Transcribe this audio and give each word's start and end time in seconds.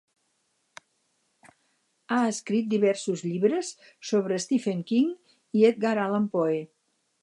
Ha 2.15 2.21
escrit 2.31 2.73
diversos 2.73 3.23
llibres 3.29 3.71
sobre 4.13 4.43
Stephen 4.49 4.85
King 4.95 5.15
i 5.61 5.67
Edgar 5.75 5.97
Allan 6.07 6.31
Poe. 6.37 6.63